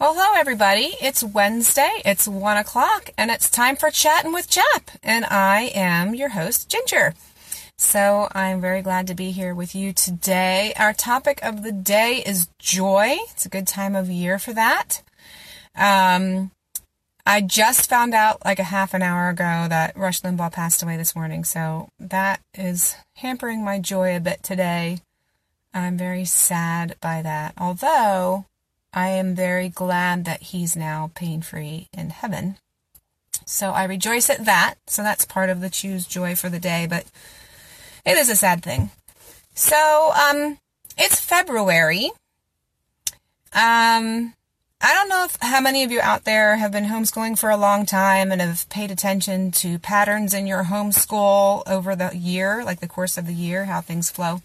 [0.00, 0.94] Well, hello, everybody.
[1.00, 1.90] It's Wednesday.
[2.04, 4.92] It's one o'clock, and it's time for chatting with CHAP.
[5.02, 7.14] And I am your host, Ginger.
[7.76, 10.72] So I'm very glad to be here with you today.
[10.76, 13.16] Our topic of the day is joy.
[13.32, 15.02] It's a good time of year for that.
[15.74, 16.52] Um,
[17.26, 20.96] I just found out like a half an hour ago that Rush Limbaugh passed away
[20.96, 25.00] this morning, so that is hampering my joy a bit today.
[25.74, 27.54] I'm very sad by that.
[27.58, 28.44] Although
[28.92, 32.56] I am very glad that he's now pain free in heaven.
[33.44, 34.74] So I rejoice at that.
[34.86, 37.06] So that's part of the choose joy for the day, but
[38.04, 38.90] it is a sad thing.
[39.54, 40.58] So, um,
[40.96, 42.10] it's February.
[43.52, 44.34] Um,
[44.80, 47.56] I don't know if how many of you out there have been homeschooling for a
[47.56, 52.80] long time and have paid attention to patterns in your homeschool over the year, like
[52.80, 54.42] the course of the year, how things flow.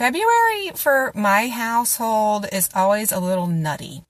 [0.00, 4.02] February for my household is always a little nutty.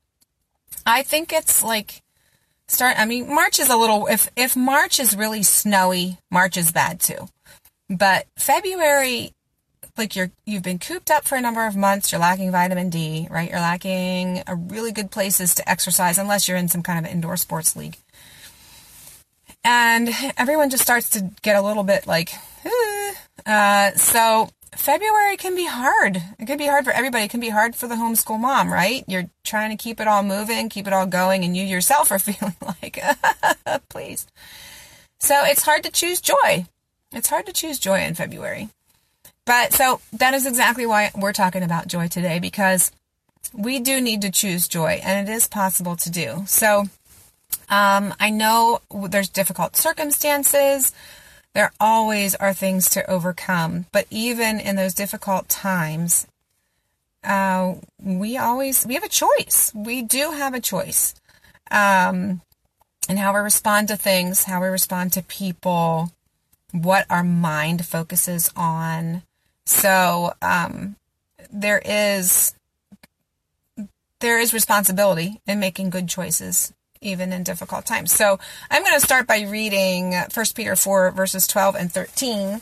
[0.86, 2.02] I think it's like
[2.68, 6.70] start I mean March is a little if if March is really snowy, March is
[6.70, 7.28] bad too.
[7.88, 9.32] But February
[9.98, 13.26] like you're you've been cooped up for a number of months, you're lacking vitamin D,
[13.28, 13.50] right?
[13.50, 17.36] You're lacking a really good places to exercise unless you're in some kind of indoor
[17.36, 17.96] sports league.
[19.64, 22.32] And everyone just starts to get a little bit like,
[23.44, 26.22] uh, so February can be hard.
[26.38, 27.24] It can be hard for everybody.
[27.24, 29.04] It can be hard for the homeschool mom, right?
[29.06, 32.18] You're trying to keep it all moving, keep it all going, and you yourself are
[32.20, 33.02] feeling like,
[33.88, 34.26] please.
[35.18, 36.66] So it's hard to choose joy.
[37.12, 38.68] It's hard to choose joy in February.
[39.44, 42.92] But so that is exactly why we're talking about joy today because
[43.52, 46.44] we do need to choose joy and it is possible to do.
[46.46, 46.86] So
[47.68, 50.92] um, I know there's difficult circumstances.
[51.54, 53.86] There always are things to overcome.
[53.92, 56.26] But even in those difficult times,
[57.24, 59.72] uh, we always, we have a choice.
[59.74, 61.14] We do have a choice.
[61.70, 62.42] Um,
[63.08, 66.12] and how we respond to things, how we respond to people,
[66.72, 69.22] what our mind focuses on.
[69.64, 70.96] So, um,
[71.52, 72.54] there is,
[74.20, 78.12] there is responsibility in making good choices even in difficult times.
[78.12, 78.38] So
[78.70, 82.60] I'm going to start by reading 1 Peter 4, verses 12 and 13.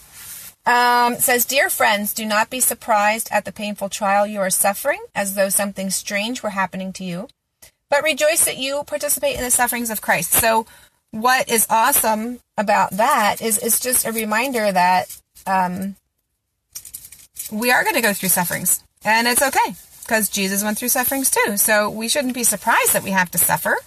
[0.67, 5.03] Um, says, Dear friends, do not be surprised at the painful trial you are suffering,
[5.15, 7.29] as though something strange were happening to you,
[7.89, 10.31] but rejoice that you participate in the sufferings of Christ.
[10.33, 10.67] So,
[11.11, 15.97] what is awesome about that is it's just a reminder that um,
[17.51, 21.31] we are going to go through sufferings, and it's okay because Jesus went through sufferings
[21.31, 21.57] too.
[21.57, 23.79] So, we shouldn't be surprised that we have to suffer.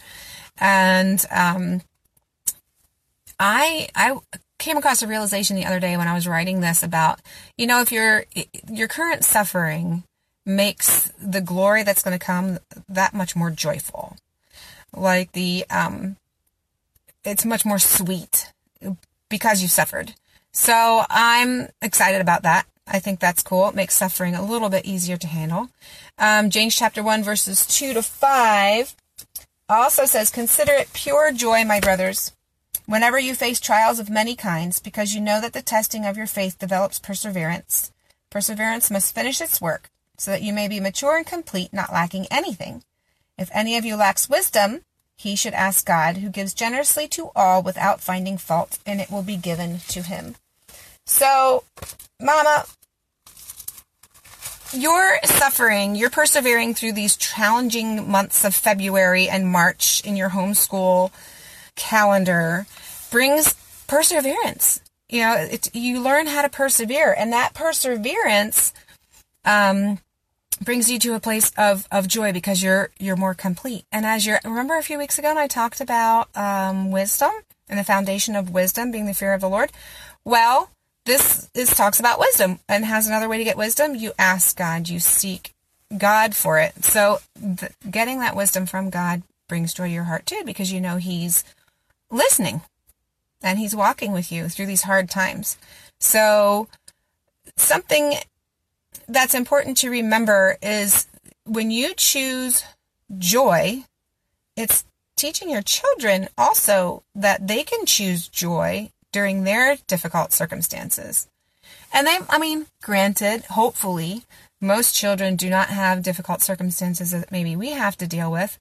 [0.61, 1.81] And um,
[3.39, 4.17] I I
[4.59, 7.19] came across a realization the other day when I was writing this about
[7.57, 8.25] you know if your
[8.69, 10.03] your current suffering
[10.45, 14.15] makes the glory that's going to come that much more joyful,
[14.95, 16.15] like the um,
[17.25, 18.51] it's much more sweet
[19.29, 20.13] because you suffered.
[20.53, 22.67] So I'm excited about that.
[22.85, 23.69] I think that's cool.
[23.69, 25.69] It makes suffering a little bit easier to handle.
[26.17, 28.95] Um, James chapter 1, verses 2 to 5
[29.79, 32.31] also says, Consider it pure joy, my brothers,
[32.85, 36.27] whenever you face trials of many kinds, because you know that the testing of your
[36.27, 37.91] faith develops perseverance.
[38.29, 42.25] Perseverance must finish its work, so that you may be mature and complete, not lacking
[42.31, 42.83] anything.
[43.37, 44.81] If any of you lacks wisdom,
[45.17, 49.23] he should ask God, who gives generously to all without finding fault, and it will
[49.23, 50.35] be given to him.
[51.05, 51.63] So,
[52.19, 52.65] Mama,
[54.73, 61.11] you're suffering, you're persevering through these challenging months of February and March in your homeschool
[61.75, 62.65] calendar
[63.09, 63.53] brings
[63.87, 64.81] perseverance.
[65.09, 68.73] You know, it, you learn how to persevere, and that perseverance
[69.43, 69.99] um,
[70.63, 73.83] brings you to a place of, of joy because you're you're more complete.
[73.91, 77.31] And as you're remember a few weeks ago, when I talked about um, wisdom
[77.67, 79.71] and the foundation of wisdom being the fear of the Lord.
[80.23, 80.69] Well,
[81.05, 83.95] this is talks about wisdom and has another way to get wisdom.
[83.95, 85.53] You ask God, you seek
[85.97, 86.83] God for it.
[86.83, 90.79] So th- getting that wisdom from God brings joy to your heart too, because you
[90.79, 91.43] know He's
[92.09, 92.61] listening
[93.41, 95.57] and He's walking with you through these hard times.
[95.99, 96.67] So
[97.57, 98.15] something
[99.07, 101.07] that's important to remember is
[101.45, 102.63] when you choose
[103.17, 103.83] joy,
[104.55, 111.27] it's teaching your children also that they can choose joy during their difficult circumstances.
[111.93, 114.23] And they, I mean, granted, hopefully,
[114.59, 118.59] most children do not have difficult circumstances that maybe we have to deal with,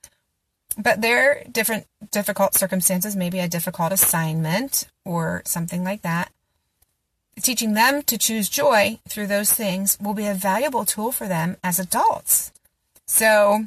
[0.76, 6.32] but their different difficult circumstances, maybe a difficult assignment or something like that.
[7.40, 11.56] Teaching them to choose joy through those things will be a valuable tool for them
[11.62, 12.52] as adults.
[13.06, 13.64] So,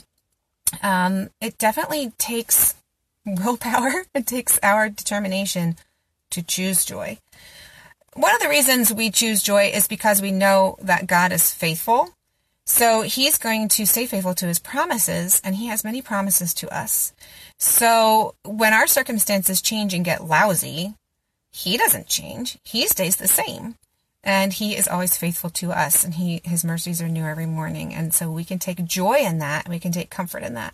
[0.82, 2.76] um, it definitely takes
[3.26, 4.06] willpower.
[4.14, 5.78] It takes our determination
[6.34, 7.18] to choose joy.
[8.16, 12.10] One of the reasons we choose joy is because we know that God is faithful.
[12.66, 16.74] So he's going to stay faithful to his promises, and he has many promises to
[16.74, 17.14] us.
[17.58, 20.94] So when our circumstances change and get lousy,
[21.52, 22.58] he doesn't change.
[22.64, 23.76] He stays the same.
[24.24, 27.94] And he is always faithful to us, and he his mercies are new every morning.
[27.94, 30.74] And so we can take joy in that, and we can take comfort in that.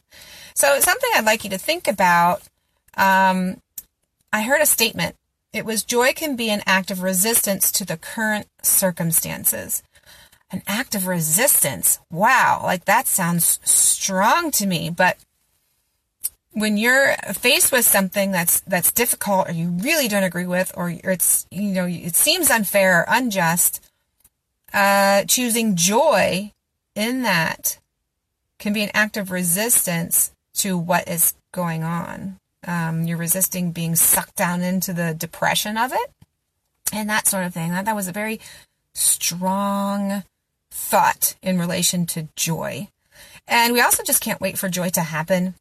[0.54, 2.44] So something I'd like you to think about.
[2.96, 3.60] Um,
[4.32, 5.16] I heard a statement
[5.54, 9.84] it was joy can be an act of resistance to the current circumstances.
[10.52, 12.00] An act of resistance.
[12.12, 15.18] Wow, like that sounds strong to me, but
[16.52, 20.90] when you're faced with something that's that's difficult or you really don't agree with or
[21.04, 23.86] it's you know it seems unfair or unjust
[24.74, 26.52] uh, choosing joy
[26.96, 27.80] in that
[28.58, 32.38] can be an act of resistance to what is going on
[32.68, 36.12] um, you're resisting being sucked down into the depression of it
[36.92, 37.72] and that sort of thing.
[37.72, 38.40] That, that was a very
[38.94, 40.24] strong
[40.72, 42.88] thought in relation to joy.
[43.48, 45.56] And we also just can't wait for joy to happen.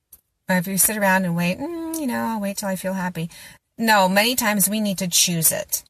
[0.48, 3.30] If you sit around and wait, mm, you know, I'll wait till I feel happy.
[3.76, 5.84] No, many times we need to choose it.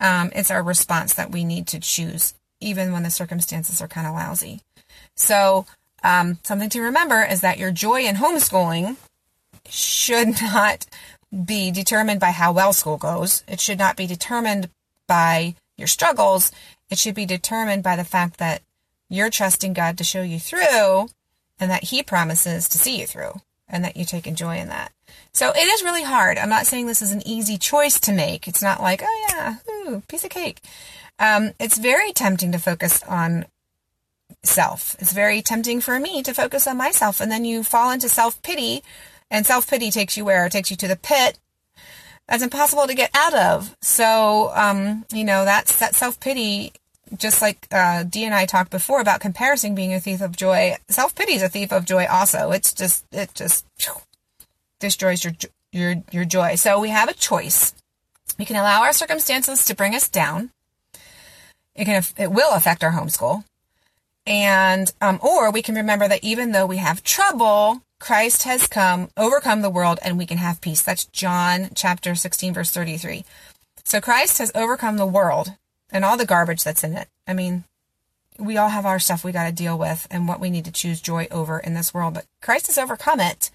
[0.00, 4.06] Um, it's our response that we need to choose, even when the circumstances are kind
[4.06, 4.60] of lousy.
[5.16, 5.66] So,
[6.04, 8.96] um, something to remember is that your joy in homeschooling
[9.70, 10.86] should not
[11.44, 13.42] be determined by how well school goes.
[13.48, 14.70] It should not be determined
[15.06, 16.52] by your struggles.
[16.90, 18.62] It should be determined by the fact that
[19.08, 21.08] you're trusting God to show you through
[21.58, 24.92] and that He promises to see you through and that you take joy in that.
[25.32, 26.38] So it is really hard.
[26.38, 28.48] I'm not saying this is an easy choice to make.
[28.48, 30.60] It's not like, oh yeah, ooh, piece of cake.
[31.18, 33.46] Um, it's very tempting to focus on
[34.42, 34.96] self.
[34.98, 37.20] It's very tempting for me to focus on myself.
[37.20, 38.82] And then you fall into self pity
[39.30, 40.46] and self pity takes you where?
[40.46, 41.38] It takes you to the pit.
[42.28, 43.76] That's impossible to get out of.
[43.82, 46.72] So, um, you know, that's that self pity.
[47.16, 50.76] Just like uh, Dee and I talked before about comparison being a thief of joy,
[50.88, 52.06] self pity is a thief of joy.
[52.06, 53.64] Also, it's just it just
[54.80, 55.34] destroys your
[55.72, 56.56] your your joy.
[56.56, 57.74] So we have a choice.
[58.38, 60.50] We can allow our circumstances to bring us down.
[61.76, 63.44] It can it will affect our homeschool,
[64.26, 69.08] and um, or we can remember that even though we have trouble, Christ has come,
[69.16, 70.82] overcome the world, and we can have peace.
[70.82, 73.24] That's John chapter 16, verse 33.
[73.84, 75.52] So Christ has overcome the world
[75.90, 77.08] and all the garbage that's in it.
[77.26, 77.64] I mean,
[78.38, 80.72] we all have our stuff we got to deal with and what we need to
[80.72, 83.50] choose joy over in this world, but Christ has overcome it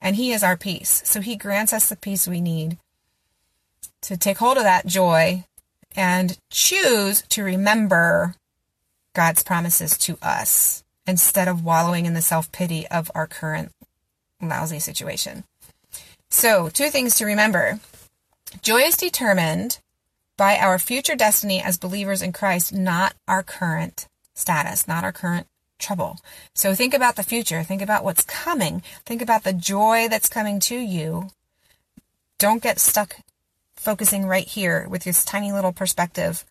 [0.00, 1.02] and he is our peace.
[1.04, 2.78] So he grants us the peace we need
[4.02, 5.44] to take hold of that joy
[5.96, 8.34] and choose to remember
[9.14, 13.72] God's promises to us instead of wallowing in the self pity of our current
[14.40, 15.44] lousy situation.
[16.30, 17.80] So, two things to remember
[18.62, 19.78] joy is determined
[20.36, 25.46] by our future destiny as believers in Christ, not our current status, not our current
[25.78, 26.18] trouble.
[26.54, 27.62] So, think about the future.
[27.62, 28.82] Think about what's coming.
[29.04, 31.30] Think about the joy that's coming to you.
[32.38, 33.16] Don't get stuck
[33.74, 36.44] focusing right here with this tiny little perspective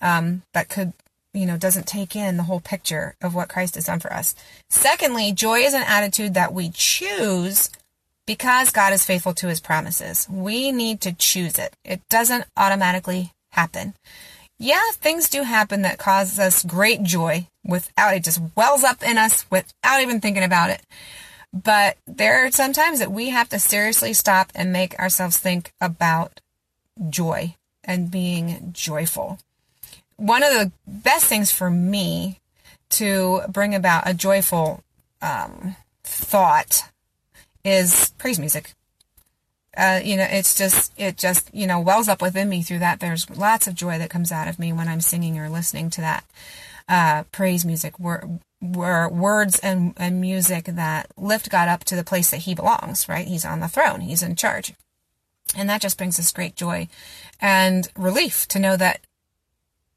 [0.00, 0.92] um, that could
[1.34, 4.34] you know, doesn't take in the whole picture of what Christ has done for us.
[4.68, 7.70] Secondly, joy is an attitude that we choose
[8.26, 10.28] because God is faithful to his promises.
[10.30, 11.74] We need to choose it.
[11.84, 13.94] It doesn't automatically happen.
[14.58, 19.18] Yeah, things do happen that cause us great joy without it just wells up in
[19.18, 20.82] us without even thinking about it.
[21.52, 25.72] But there are some times that we have to seriously stop and make ourselves think
[25.80, 26.40] about
[27.10, 29.38] joy and being joyful
[30.22, 32.38] one of the best things for me
[32.90, 34.84] to bring about a joyful
[35.20, 35.74] um,
[36.04, 36.84] thought
[37.64, 38.74] is praise music.
[39.76, 43.00] Uh, you know, it's just, it just, you know, wells up within me through that.
[43.00, 46.00] There's lots of joy that comes out of me when I'm singing or listening to
[46.02, 46.24] that
[46.88, 52.30] uh, praise music, were words and, and music that lift God up to the place
[52.30, 53.26] that He belongs, right?
[53.26, 54.74] He's on the throne, He's in charge.
[55.56, 56.86] And that just brings us great joy
[57.40, 59.00] and relief to know that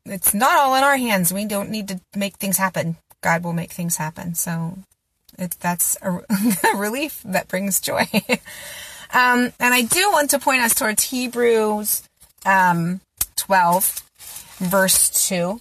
[0.06, 1.34] it's not all in our hands.
[1.34, 2.98] We don't need to make things happen.
[3.22, 4.36] God will make things happen.
[4.36, 4.78] So
[5.38, 6.12] it, that's a,
[6.74, 8.08] a, relief that brings joy.
[9.14, 12.04] um, and I do want to point us towards Hebrews
[12.46, 13.02] um,
[13.36, 14.04] 12,
[14.60, 15.60] verse 2.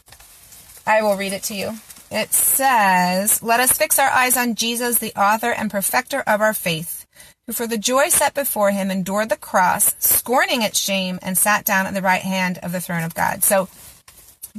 [0.87, 1.73] I will read it to you.
[2.11, 6.53] It says, Let us fix our eyes on Jesus, the author and perfecter of our
[6.53, 7.07] faith,
[7.47, 11.65] who for the joy set before him endured the cross, scorning its shame, and sat
[11.65, 13.43] down at the right hand of the throne of God.
[13.43, 13.69] So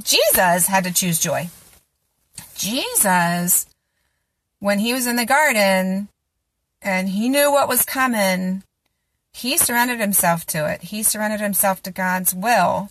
[0.02, 1.48] Jesus had to choose joy.
[2.56, 3.66] Jesus,
[4.58, 6.08] when he was in the garden,
[6.82, 8.62] and he knew what was coming,
[9.32, 10.82] he surrendered himself to it.
[10.82, 12.90] He surrendered himself to God's will.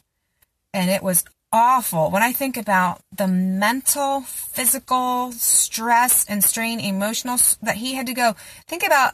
[0.73, 2.11] And it was awful.
[2.11, 8.13] When I think about the mental, physical stress and strain, emotional that he had to
[8.13, 8.35] go,
[8.67, 9.13] think about,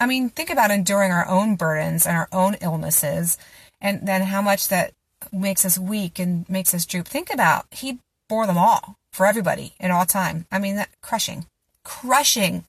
[0.00, 3.36] I mean, think about enduring our own burdens and our own illnesses
[3.80, 4.92] and then how much that
[5.32, 7.06] makes us weak and makes us droop.
[7.06, 7.98] Think about, he
[8.28, 10.46] bore them all for everybody in all time.
[10.50, 11.46] I mean, that crushing,
[11.84, 12.64] crushing.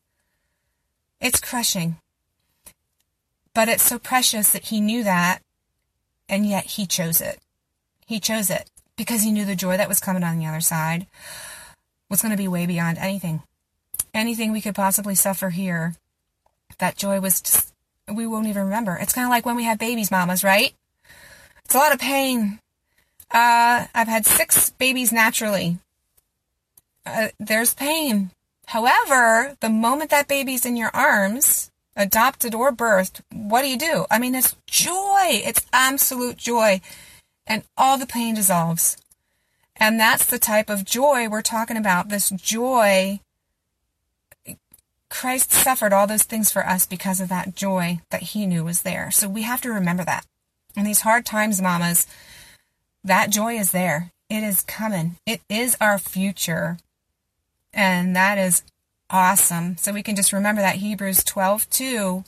[1.22, 1.95] It's crushing.
[3.53, 5.39] But it's so precious that he knew that,
[6.27, 7.39] and yet he chose it.
[8.05, 11.07] He chose it because he knew the joy that was coming on the other side
[12.10, 13.41] was going to be way beyond anything.
[14.13, 15.95] Anything we could possibly suffer here.
[16.79, 17.74] That joy was just,
[18.12, 18.98] we won't even remember.
[19.00, 20.74] It's kind of like when we have babies, mamas, right?
[21.74, 22.60] It's a lot of pain.
[23.32, 25.80] Uh, I've had six babies naturally.
[27.03, 28.30] Uh, there's pain.
[28.68, 34.06] However, the moment that baby's in your arms, adopted or birthed, what do you do?
[34.12, 35.42] I mean, it's joy.
[35.44, 36.80] It's absolute joy.
[37.48, 38.96] And all the pain dissolves.
[39.75, 42.10] And that's the type of joy we're talking about.
[42.10, 43.20] This joy.
[45.10, 48.84] Christ suffered all those things for us because of that joy that he knew was
[48.84, 49.10] there.
[49.10, 50.27] So we have to remember that.
[50.75, 52.08] In these hard times, mamas,
[53.03, 54.12] that joy is there.
[54.30, 55.18] It is coming.
[55.25, 56.77] It is our future.
[57.74, 58.63] And that is
[59.10, 59.77] awesome.
[59.77, 62.24] So we can just remember that Hebrews 12 2.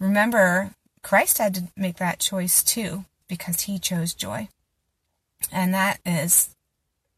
[0.00, 0.70] Remember,
[1.02, 4.48] Christ had to make that choice too because he chose joy.
[5.52, 6.56] And that is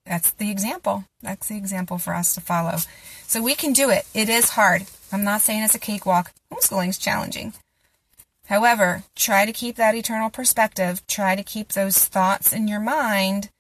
[0.09, 1.05] that's the example.
[1.23, 2.79] That's the example for us to follow.
[3.27, 4.07] So we can do it.
[4.15, 4.87] It is hard.
[5.13, 6.33] I'm not saying it's a cakewalk.
[6.51, 7.53] Homeschooling is challenging.
[8.49, 11.07] However, try to keep that eternal perspective.
[11.07, 13.51] Try to keep those thoughts in your mind.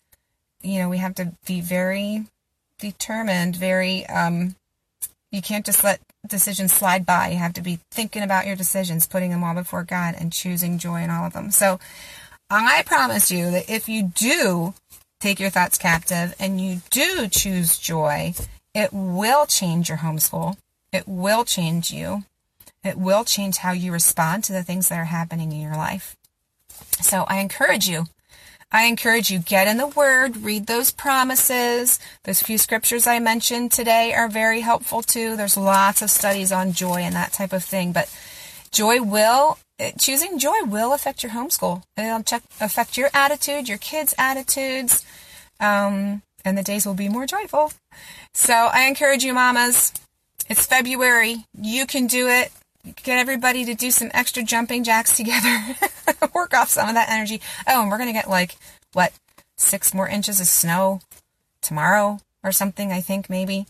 [0.62, 2.24] You know, we have to be very
[2.78, 4.56] determined, very um,
[5.30, 7.28] you can't just let decisions slide by.
[7.28, 10.78] You have to be thinking about your decisions, putting them all before God, and choosing
[10.78, 11.50] joy in all of them.
[11.50, 11.78] So
[12.48, 14.72] I promise you that if you do
[15.20, 18.32] take your thoughts captive and you do choose joy,
[18.74, 20.56] it will change your homeschool.
[20.92, 22.24] It will change you.
[22.84, 26.16] It will change how you respond to the things that are happening in your life.
[27.00, 28.06] So I encourage you
[28.70, 31.98] I encourage you get in the word, read those promises.
[32.24, 35.36] Those few scriptures I mentioned today are very helpful too.
[35.36, 38.14] There's lots of studies on joy and that type of thing, but
[38.70, 39.58] joy will
[39.98, 41.82] choosing joy will affect your homeschool.
[41.96, 45.02] It'll check, affect your attitude, your kids' attitudes,
[45.60, 47.72] um, and the days will be more joyful.
[48.34, 49.92] So I encourage you, mamas.
[50.50, 51.46] It's February.
[51.58, 52.52] You can do it
[53.02, 55.76] get everybody to do some extra jumping jacks together,
[56.34, 57.40] work off some of that energy.
[57.66, 58.56] Oh, and we're going to get like,
[58.92, 59.12] what,
[59.56, 61.00] six more inches of snow
[61.60, 63.66] tomorrow or something, I think, maybe.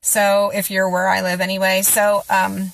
[0.00, 1.82] So if you're where I live anyway.
[1.82, 2.72] So, um,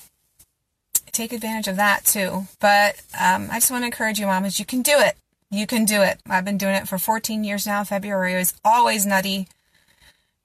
[1.12, 2.46] take advantage of that too.
[2.60, 5.16] But, um, I just want to encourage you, mamas, you can do it.
[5.50, 6.18] You can do it.
[6.28, 7.84] I've been doing it for 14 years now.
[7.84, 9.48] February is always nutty.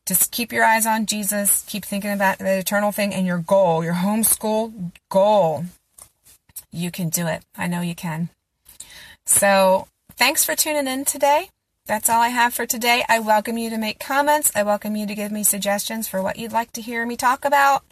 [0.08, 1.64] Just keep your eyes on Jesus.
[1.68, 5.66] Keep thinking about the eternal thing and your goal, your homeschool goal.
[6.72, 7.44] You can do it.
[7.58, 8.30] I know you can.
[9.26, 11.50] So, thanks for tuning in today.
[11.88, 13.04] That's all I have for today.
[13.10, 14.52] I welcome you to make comments.
[14.56, 17.44] I welcome you to give me suggestions for what you'd like to hear me talk
[17.44, 17.84] about.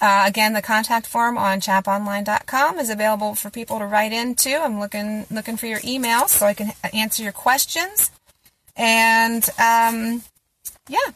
[0.00, 4.56] Uh, again, the contact form on chaponline.com is available for people to write into.
[4.56, 8.10] I'm looking looking for your emails so I can answer your questions.
[8.76, 10.22] And um,
[10.88, 11.12] yeah,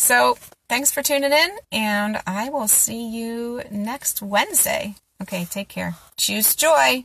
[0.00, 0.38] so
[0.68, 4.94] thanks for tuning in, and I will see you next Wednesday.
[5.22, 5.94] Okay, take care.
[6.16, 7.04] Choose joy.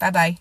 [0.00, 0.38] Bye bye.